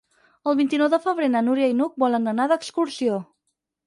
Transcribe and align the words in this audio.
El 0.51 0.55
vint-i-nou 0.59 0.87
de 0.93 0.99
febrer 1.03 1.27
na 1.33 1.43
Núria 1.49 1.67
i 1.73 1.75
n'Hug 1.81 1.99
volen 2.05 2.25
anar 2.31 2.47
d'excursió. 2.53 3.21